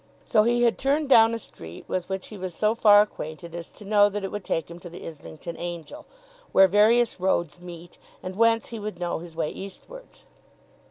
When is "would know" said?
8.79-9.19